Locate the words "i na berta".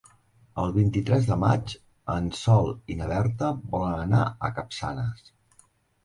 2.93-3.49